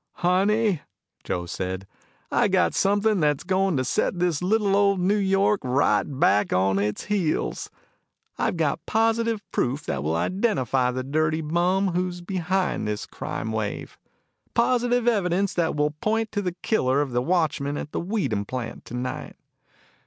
"Honey," 0.13 0.81
Joe 1.23 1.45
said, 1.45 1.85
"I 2.31 2.47
got 2.47 2.73
something 2.73 3.19
that's 3.19 3.43
going 3.43 3.77
to 3.77 3.85
set 3.85 4.15
little 4.15 4.75
old 4.75 4.99
New 4.99 5.15
York 5.15 5.59
right 5.63 6.01
back 6.05 6.51
on 6.51 6.79
its 6.79 7.03
heels. 7.03 7.69
I've 8.35 8.57
got 8.57 8.83
positive 8.87 9.43
proof 9.51 9.83
that 9.83 10.01
will 10.03 10.15
identify 10.15 10.89
the 10.89 11.03
dirty 11.03 11.41
bum 11.41 11.89
who's 11.89 12.21
behind 12.21 12.87
this 12.87 13.05
crime 13.05 13.51
wave. 13.51 13.99
Positive 14.55 15.07
evidence 15.07 15.53
that 15.53 15.75
will 15.75 15.91
point 15.91 16.31
to 16.31 16.41
the 16.41 16.55
killer 16.63 17.01
of 17.03 17.11
that 17.11 17.21
watchman 17.21 17.77
at 17.77 17.91
the 17.91 17.99
Weedham 17.99 18.43
plant 18.45 18.85
tonight." 18.85 19.35